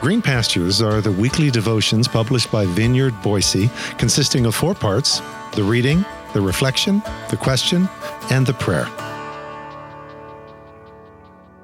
Green 0.00 0.22
Pastures 0.22 0.80
are 0.80 1.02
the 1.02 1.12
weekly 1.12 1.50
devotions 1.50 2.08
published 2.08 2.50
by 2.50 2.64
Vineyard 2.64 3.12
Boise, 3.22 3.68
consisting 3.98 4.46
of 4.46 4.54
four 4.54 4.74
parts 4.74 5.20
the 5.52 5.62
reading, 5.62 6.06
the 6.32 6.40
reflection, 6.40 7.02
the 7.28 7.36
question, 7.36 7.86
and 8.30 8.46
the 8.46 8.54
prayer. 8.54 8.88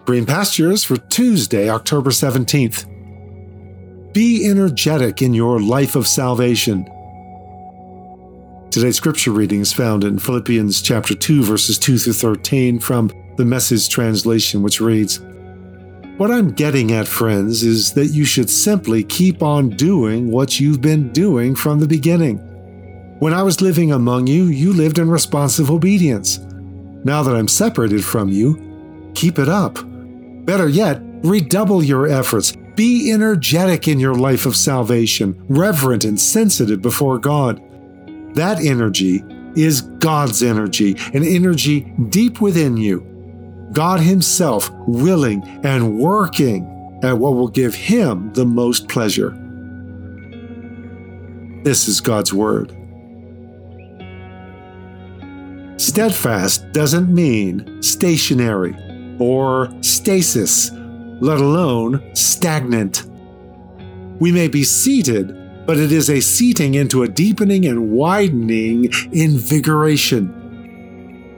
Green 0.04 0.26
Pastures 0.26 0.84
for 0.84 0.98
Tuesday, 0.98 1.70
October 1.70 2.10
17th. 2.10 2.84
Be 4.12 4.46
energetic 4.46 5.22
in 5.22 5.32
your 5.32 5.58
life 5.58 5.96
of 5.96 6.06
salvation. 6.06 6.84
Today's 8.70 8.96
scripture 8.96 9.30
reading 9.30 9.60
is 9.62 9.72
found 9.72 10.04
in 10.04 10.18
Philippians 10.18 10.82
chapter 10.82 11.14
2 11.14 11.42
verses 11.42 11.78
2 11.78 11.96
through 11.96 12.12
13 12.12 12.80
from 12.80 13.10
the 13.38 13.46
Message 13.46 13.88
translation 13.88 14.62
which 14.62 14.78
reads: 14.78 15.20
what 16.16 16.30
I'm 16.30 16.52
getting 16.52 16.92
at, 16.92 17.06
friends, 17.06 17.62
is 17.62 17.92
that 17.92 18.06
you 18.06 18.24
should 18.24 18.48
simply 18.48 19.04
keep 19.04 19.42
on 19.42 19.70
doing 19.70 20.30
what 20.30 20.58
you've 20.58 20.80
been 20.80 21.12
doing 21.12 21.54
from 21.54 21.78
the 21.78 21.86
beginning. 21.86 22.38
When 23.18 23.34
I 23.34 23.42
was 23.42 23.60
living 23.60 23.92
among 23.92 24.26
you, 24.26 24.44
you 24.44 24.72
lived 24.72 24.98
in 24.98 25.10
responsive 25.10 25.70
obedience. 25.70 26.38
Now 27.04 27.22
that 27.22 27.36
I'm 27.36 27.48
separated 27.48 28.02
from 28.02 28.30
you, 28.30 29.12
keep 29.14 29.38
it 29.38 29.48
up. 29.48 29.78
Better 30.46 30.68
yet, 30.68 31.00
redouble 31.22 31.82
your 31.82 32.06
efforts. 32.06 32.54
Be 32.76 33.12
energetic 33.12 33.86
in 33.86 34.00
your 34.00 34.14
life 34.14 34.46
of 34.46 34.56
salvation, 34.56 35.44
reverent 35.48 36.04
and 36.04 36.18
sensitive 36.18 36.80
before 36.80 37.18
God. 37.18 37.60
That 38.34 38.64
energy 38.64 39.22
is 39.54 39.82
God's 39.82 40.42
energy, 40.42 40.96
an 41.12 41.24
energy 41.24 41.80
deep 42.08 42.40
within 42.40 42.76
you 42.76 43.15
God 43.76 44.00
Himself 44.00 44.70
willing 44.86 45.42
and 45.62 45.98
working 45.98 46.98
at 47.02 47.18
what 47.18 47.34
will 47.34 47.48
give 47.48 47.74
Him 47.74 48.32
the 48.32 48.46
most 48.46 48.88
pleasure. 48.88 49.36
This 51.62 51.86
is 51.86 52.00
God's 52.00 52.32
Word. 52.32 52.70
Steadfast 55.78 56.72
doesn't 56.72 57.14
mean 57.14 57.82
stationary 57.82 58.74
or 59.20 59.70
stasis, 59.82 60.70
let 61.20 61.38
alone 61.38 62.02
stagnant. 62.14 63.04
We 64.18 64.32
may 64.32 64.48
be 64.48 64.64
seated, 64.64 65.66
but 65.66 65.76
it 65.76 65.92
is 65.92 66.08
a 66.08 66.20
seating 66.20 66.76
into 66.76 67.02
a 67.02 67.08
deepening 67.08 67.66
and 67.66 67.90
widening 67.90 68.90
invigoration. 69.12 70.45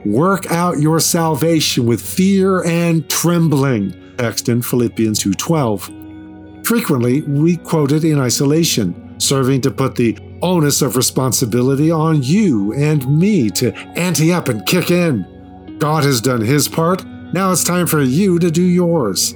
Work 0.04 0.50
out 0.50 0.78
your 0.78 1.00
salvation 1.00 1.84
with 1.84 2.00
fear 2.00 2.64
and 2.64 3.08
trembling. 3.10 3.94
Text 4.16 4.48
in 4.48 4.62
Philippians 4.62 5.18
2:12. 5.18 5.90
Frequently, 6.64 7.22
we 7.22 7.56
quote 7.56 7.92
it 7.92 8.04
in 8.04 8.18
isolation, 8.18 8.94
serving 9.18 9.60
to 9.62 9.70
put 9.70 9.96
the 9.96 10.16
onus 10.42 10.82
of 10.82 10.96
responsibility 10.96 11.90
on 11.90 12.22
you 12.22 12.72
and 12.74 13.18
me 13.18 13.50
to 13.50 13.72
ante 13.96 14.32
up 14.32 14.48
and 14.48 14.64
kick 14.66 14.90
in. 14.90 15.26
God 15.78 16.04
has 16.04 16.20
done 16.20 16.40
his 16.40 16.68
part, 16.68 17.04
now 17.32 17.52
it's 17.52 17.64
time 17.64 17.86
for 17.86 18.00
you 18.00 18.38
to 18.38 18.50
do 18.50 18.62
yours. 18.62 19.32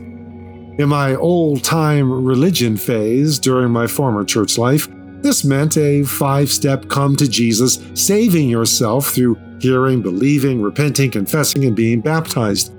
In 0.78 0.88
my 0.88 1.14
old 1.14 1.62
time 1.62 2.10
religion 2.10 2.76
phase 2.76 3.38
during 3.38 3.70
my 3.70 3.86
former 3.86 4.24
church 4.24 4.56
life, 4.58 4.88
this 5.22 5.44
meant 5.44 5.76
a 5.76 6.02
five 6.02 6.50
step 6.50 6.88
come 6.88 7.16
to 7.16 7.28
Jesus, 7.28 7.78
saving 7.94 8.48
yourself 8.48 9.10
through 9.10 9.38
hearing, 9.60 10.02
believing, 10.02 10.60
repenting, 10.60 11.10
confessing, 11.10 11.64
and 11.64 11.76
being 11.76 12.00
baptized. 12.00 12.74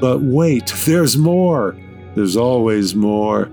But 0.00 0.20
wait, 0.22 0.72
there's 0.84 1.16
more. 1.16 1.76
There's 2.14 2.36
always 2.36 2.94
more. 2.94 3.50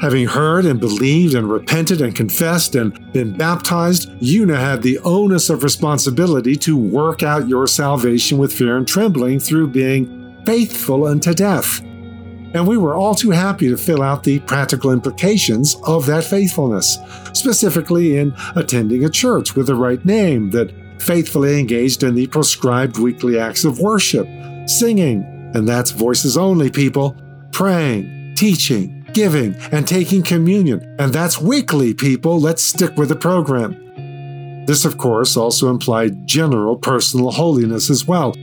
Having 0.00 0.26
heard 0.26 0.66
and 0.66 0.78
believed 0.78 1.34
and 1.34 1.50
repented 1.50 2.02
and 2.02 2.14
confessed 2.14 2.74
and 2.74 3.12
been 3.12 3.36
baptized, 3.36 4.10
you 4.20 4.44
now 4.44 4.60
have 4.60 4.82
the 4.82 4.98
onus 5.00 5.48
of 5.48 5.62
responsibility 5.62 6.54
to 6.56 6.76
work 6.76 7.22
out 7.22 7.48
your 7.48 7.66
salvation 7.66 8.36
with 8.36 8.52
fear 8.52 8.76
and 8.76 8.86
trembling 8.86 9.38
through 9.38 9.68
being 9.68 10.42
faithful 10.44 11.06
unto 11.06 11.32
death. 11.32 11.80
And 12.56 12.66
we 12.66 12.78
were 12.78 12.96
all 12.96 13.14
too 13.14 13.32
happy 13.32 13.68
to 13.68 13.76
fill 13.76 14.02
out 14.02 14.22
the 14.22 14.38
practical 14.40 14.90
implications 14.90 15.76
of 15.86 16.06
that 16.06 16.24
faithfulness, 16.24 16.98
specifically 17.34 18.16
in 18.16 18.34
attending 18.54 19.04
a 19.04 19.10
church 19.10 19.54
with 19.54 19.66
the 19.66 19.74
right 19.74 20.02
name 20.06 20.50
that 20.52 20.72
faithfully 20.98 21.60
engaged 21.60 22.02
in 22.02 22.14
the 22.14 22.26
prescribed 22.28 22.98
weekly 22.98 23.38
acts 23.38 23.66
of 23.66 23.78
worship, 23.78 24.26
singing, 24.66 25.22
and 25.54 25.68
that's 25.68 25.90
voices 25.90 26.38
only, 26.38 26.70
people, 26.70 27.14
praying, 27.52 28.34
teaching, 28.36 29.06
giving, 29.12 29.54
and 29.70 29.86
taking 29.86 30.22
communion, 30.22 30.96
and 30.98 31.12
that's 31.12 31.38
weekly, 31.38 31.92
people. 31.92 32.40
Let's 32.40 32.62
stick 32.62 32.96
with 32.96 33.10
the 33.10 33.16
program. 33.16 34.64
This, 34.64 34.86
of 34.86 34.96
course, 34.96 35.36
also 35.36 35.68
implied 35.68 36.26
general 36.26 36.76
personal 36.76 37.32
holiness 37.32 37.90
as 37.90 38.06
well, 38.06 38.34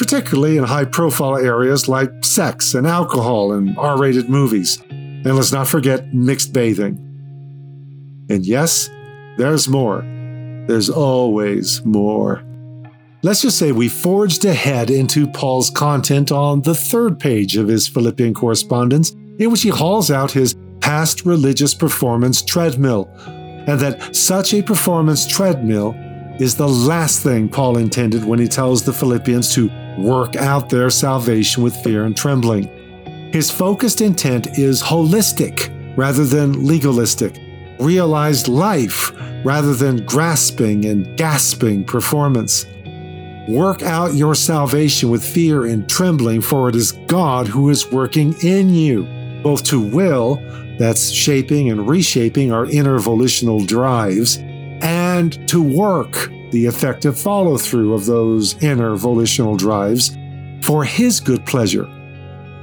particularly 0.00 0.56
in 0.56 0.64
high 0.64 0.86
profile 0.86 1.36
areas 1.36 1.86
like 1.86 2.10
sex 2.24 2.72
and 2.72 2.86
alcohol 2.86 3.52
and 3.52 3.76
R 3.76 3.98
rated 3.98 4.30
movies. 4.30 4.82
And 4.88 5.36
let's 5.36 5.52
not 5.52 5.68
forget 5.68 6.14
mixed 6.14 6.54
bathing. 6.54 6.96
And 8.30 8.46
yes, 8.46 8.88
there's 9.36 9.68
more. 9.68 10.00
There's 10.66 10.88
always 10.88 11.84
more. 11.84 12.42
Let's 13.20 13.42
just 13.42 13.58
say 13.58 13.72
we 13.72 13.90
forged 13.90 14.46
ahead 14.46 14.88
into 14.88 15.26
Paul's 15.26 15.68
content 15.68 16.32
on 16.32 16.62
the 16.62 16.74
third 16.74 17.20
page 17.20 17.58
of 17.58 17.68
his 17.68 17.86
Philippian 17.86 18.32
correspondence, 18.32 19.10
in 19.38 19.50
which 19.50 19.60
he 19.60 19.68
hauls 19.68 20.10
out 20.10 20.30
his 20.30 20.56
past 20.80 21.26
religious 21.26 21.74
performance 21.74 22.40
treadmill, 22.40 23.10
and 23.66 23.78
that 23.78 24.16
such 24.16 24.54
a 24.54 24.62
performance 24.62 25.26
treadmill 25.26 25.94
is 26.40 26.54
the 26.54 26.66
last 26.66 27.22
thing 27.22 27.50
Paul 27.50 27.76
intended 27.76 28.24
when 28.24 28.38
he 28.38 28.48
tells 28.48 28.82
the 28.82 28.94
Philippians 28.94 29.54
to 29.56 29.68
work 29.98 30.36
out 30.36 30.68
their 30.68 30.90
salvation 30.90 31.62
with 31.62 31.76
fear 31.76 32.04
and 32.04 32.16
trembling. 32.16 32.68
His 33.32 33.50
focused 33.50 34.00
intent 34.00 34.58
is 34.58 34.82
holistic 34.82 35.74
rather 35.96 36.24
than 36.24 36.66
legalistic, 36.66 37.38
realized 37.78 38.48
life 38.48 39.12
rather 39.44 39.74
than 39.74 40.04
grasping 40.04 40.84
and 40.84 41.16
gasping 41.16 41.84
performance. 41.84 42.66
Work 43.48 43.82
out 43.82 44.14
your 44.14 44.34
salvation 44.34 45.10
with 45.10 45.24
fear 45.24 45.66
and 45.66 45.88
trembling, 45.88 46.40
for 46.40 46.68
it 46.68 46.76
is 46.76 46.92
God 47.06 47.48
who 47.48 47.70
is 47.70 47.90
working 47.90 48.34
in 48.42 48.68
you, 48.68 49.04
both 49.42 49.64
to 49.64 49.80
will, 49.80 50.36
that's 50.78 51.10
shaping 51.10 51.70
and 51.70 51.88
reshaping 51.88 52.52
our 52.52 52.66
inner 52.66 52.98
volitional 52.98 53.64
drives, 53.64 54.38
and 55.20 55.48
to 55.48 55.62
work, 55.62 56.32
the 56.50 56.64
effective 56.64 57.18
follow 57.18 57.58
through 57.58 57.92
of 57.92 58.06
those 58.06 58.60
inner 58.62 58.96
volitional 58.96 59.54
drives, 59.54 60.16
for 60.62 60.82
His 60.82 61.20
good 61.20 61.44
pleasure. 61.44 61.84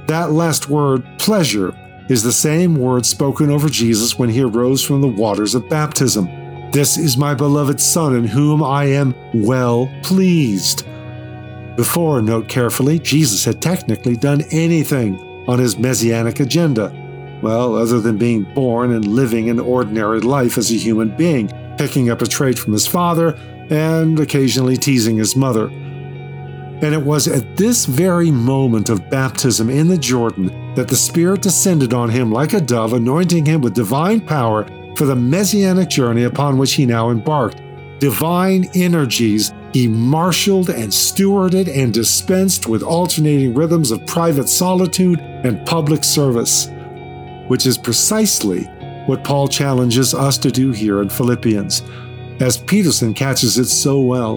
That 0.08 0.32
last 0.32 0.68
word, 0.68 1.06
pleasure, 1.18 1.72
is 2.08 2.24
the 2.24 2.32
same 2.32 2.74
word 2.74 3.06
spoken 3.06 3.48
over 3.48 3.68
Jesus 3.68 4.18
when 4.18 4.28
he 4.28 4.42
arose 4.42 4.84
from 4.84 5.00
the 5.00 5.06
waters 5.06 5.54
of 5.54 5.68
baptism. 5.68 6.26
This 6.72 6.98
is 6.98 7.16
my 7.16 7.34
beloved 7.34 7.80
Son, 7.80 8.16
in 8.16 8.24
whom 8.24 8.62
I 8.62 8.86
am 8.86 9.14
well 9.34 9.88
pleased. 10.02 10.84
Before, 11.76 12.20
note 12.20 12.48
carefully, 12.48 12.98
Jesus 12.98 13.44
had 13.44 13.62
technically 13.62 14.16
done 14.16 14.42
anything 14.50 15.18
on 15.46 15.60
his 15.60 15.78
messianic 15.78 16.40
agenda. 16.40 16.92
Well, 17.42 17.76
other 17.76 18.00
than 18.00 18.18
being 18.18 18.42
born 18.54 18.92
and 18.92 19.06
living 19.06 19.48
an 19.48 19.60
ordinary 19.60 20.20
life 20.20 20.58
as 20.58 20.72
a 20.72 20.74
human 20.74 21.16
being, 21.16 21.52
picking 21.78 22.10
up 22.10 22.20
a 22.20 22.26
trait 22.26 22.58
from 22.58 22.72
his 22.72 22.86
father 22.86 23.36
and 23.70 24.18
occasionally 24.18 24.76
teasing 24.76 25.16
his 25.16 25.36
mother. 25.36 25.68
And 25.68 26.94
it 26.94 27.02
was 27.02 27.26
at 27.26 27.56
this 27.56 27.86
very 27.86 28.30
moment 28.30 28.88
of 28.88 29.10
baptism 29.10 29.68
in 29.68 29.88
the 29.88 29.98
Jordan 29.98 30.74
that 30.74 30.88
the 30.88 30.96
Spirit 30.96 31.42
descended 31.42 31.92
on 31.92 32.08
him 32.08 32.30
like 32.30 32.52
a 32.52 32.60
dove, 32.60 32.92
anointing 32.92 33.46
him 33.46 33.60
with 33.60 33.74
divine 33.74 34.20
power 34.20 34.64
for 34.96 35.04
the 35.04 35.16
messianic 35.16 35.88
journey 35.88 36.24
upon 36.24 36.56
which 36.56 36.74
he 36.74 36.86
now 36.86 37.10
embarked. 37.10 37.60
Divine 37.98 38.68
energies 38.74 39.52
he 39.72 39.88
marshaled 39.88 40.70
and 40.70 40.90
stewarded 40.92 41.68
and 41.68 41.92
dispensed 41.92 42.68
with 42.68 42.82
alternating 42.82 43.54
rhythms 43.54 43.90
of 43.90 44.06
private 44.06 44.48
solitude 44.48 45.20
and 45.20 45.66
public 45.66 46.04
service, 46.04 46.68
which 47.48 47.66
is 47.66 47.76
precisely 47.76 48.68
what 49.08 49.24
Paul 49.24 49.48
challenges 49.48 50.12
us 50.12 50.36
to 50.38 50.50
do 50.50 50.70
here 50.70 51.00
in 51.00 51.08
Philippians. 51.08 51.82
As 52.40 52.58
Peterson 52.58 53.14
catches 53.14 53.56
it 53.58 53.64
so 53.64 54.00
well, 54.00 54.36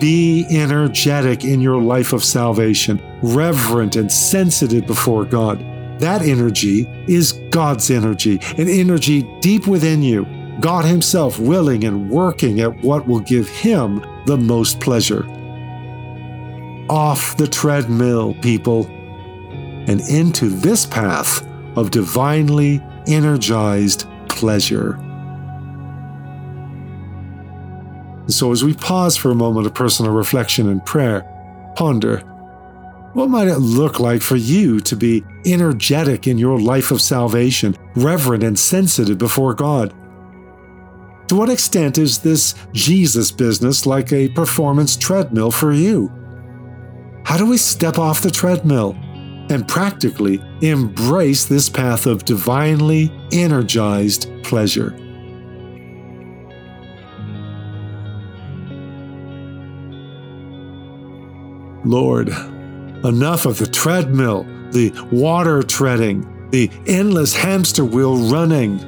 be 0.00 0.46
energetic 0.50 1.44
in 1.44 1.60
your 1.60 1.80
life 1.80 2.14
of 2.14 2.24
salvation, 2.24 3.02
reverent 3.22 3.96
and 3.96 4.10
sensitive 4.10 4.86
before 4.86 5.26
God. 5.26 5.58
That 6.00 6.22
energy 6.22 6.88
is 7.06 7.32
God's 7.50 7.90
energy, 7.90 8.40
an 8.56 8.68
energy 8.68 9.22
deep 9.40 9.66
within 9.66 10.02
you, 10.02 10.26
God 10.60 10.84
Himself 10.84 11.38
willing 11.38 11.84
and 11.84 12.08
working 12.08 12.60
at 12.60 12.80
what 12.82 13.06
will 13.06 13.20
give 13.20 13.48
Him 13.48 14.02
the 14.24 14.38
most 14.38 14.80
pleasure. 14.80 15.26
Off 16.88 17.36
the 17.36 17.46
treadmill, 17.46 18.34
people, 18.36 18.86
and 19.86 20.00
into 20.08 20.48
this 20.48 20.86
path 20.86 21.46
of 21.76 21.90
divinely 21.90 22.80
energized 23.08 24.06
pleasure. 24.28 24.98
so, 28.28 28.52
as 28.52 28.62
we 28.62 28.74
pause 28.74 29.16
for 29.16 29.30
a 29.30 29.34
moment 29.34 29.66
of 29.66 29.74
personal 29.74 30.12
reflection 30.12 30.68
and 30.68 30.84
prayer, 30.84 31.22
ponder 31.76 32.20
what 33.14 33.30
might 33.30 33.48
it 33.48 33.58
look 33.58 33.98
like 33.98 34.20
for 34.20 34.36
you 34.36 34.80
to 34.80 34.94
be 34.94 35.24
energetic 35.46 36.26
in 36.26 36.36
your 36.36 36.60
life 36.60 36.90
of 36.90 37.00
salvation, 37.00 37.74
reverent 37.96 38.44
and 38.44 38.58
sensitive 38.58 39.16
before 39.16 39.54
God? 39.54 39.94
To 41.28 41.34
what 41.34 41.48
extent 41.48 41.98
is 41.98 42.18
this 42.18 42.54
Jesus 42.72 43.32
business 43.32 43.86
like 43.86 44.12
a 44.12 44.28
performance 44.28 44.96
treadmill 44.96 45.50
for 45.50 45.72
you? 45.72 46.12
How 47.24 47.38
do 47.38 47.46
we 47.46 47.56
step 47.56 47.98
off 47.98 48.22
the 48.22 48.30
treadmill 48.30 48.96
and 49.50 49.66
practically 49.66 50.42
embrace 50.60 51.44
this 51.44 51.68
path 51.68 52.06
of 52.06 52.24
divinely 52.24 53.12
energized 53.32 54.30
pleasure? 54.42 54.96
Lord, 61.84 62.28
enough 63.04 63.46
of 63.46 63.58
the 63.58 63.66
treadmill, 63.66 64.44
the 64.72 64.92
water 65.10 65.62
treading, 65.62 66.50
the 66.50 66.70
endless 66.86 67.34
hamster 67.34 67.84
wheel 67.84 68.16
running. 68.30 68.78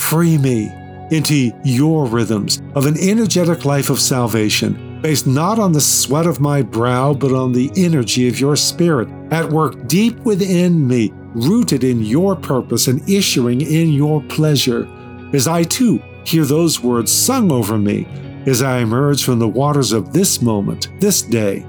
Free 0.00 0.36
me 0.38 0.72
into 1.12 1.52
your 1.64 2.06
rhythms 2.06 2.60
of 2.74 2.86
an 2.86 2.96
energetic 2.98 3.64
life 3.64 3.90
of 3.90 4.00
salvation, 4.00 4.91
based 5.02 5.26
not 5.26 5.58
on 5.58 5.72
the 5.72 5.80
sweat 5.80 6.26
of 6.26 6.40
my 6.40 6.62
brow, 6.62 7.12
but 7.12 7.32
on 7.32 7.52
the 7.52 7.70
energy 7.76 8.28
of 8.28 8.38
your 8.38 8.54
spirit, 8.56 9.08
at 9.32 9.50
work 9.50 9.86
deep 9.88 10.16
within 10.20 10.86
me, 10.86 11.12
rooted 11.34 11.82
in 11.82 12.02
your 12.02 12.36
purpose 12.36 12.86
and 12.86 13.06
issuing 13.10 13.60
in 13.60 13.92
your 13.92 14.22
pleasure. 14.22 14.88
As 15.34 15.48
I 15.48 15.64
too 15.64 16.00
hear 16.24 16.44
those 16.44 16.80
words 16.80 17.10
sung 17.10 17.50
over 17.50 17.76
me, 17.76 18.06
as 18.46 18.62
I 18.62 18.78
emerge 18.78 19.24
from 19.24 19.38
the 19.38 19.48
waters 19.48 19.92
of 19.92 20.12
this 20.12 20.40
moment, 20.40 20.88
this 21.00 21.22
day, 21.22 21.66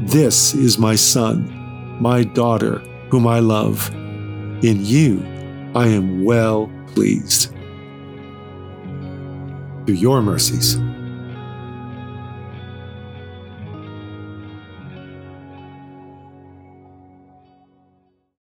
this 0.00 0.54
is 0.54 0.78
my 0.78 0.94
son, 0.94 1.52
my 2.00 2.24
daughter, 2.24 2.78
whom 3.10 3.26
I 3.26 3.40
love. 3.40 3.88
In 4.64 4.84
you 4.84 5.22
I 5.74 5.88
am 5.88 6.24
well 6.24 6.70
pleased. 6.88 7.50
Through 9.84 9.94
your 9.94 10.22
mercies, 10.22 10.78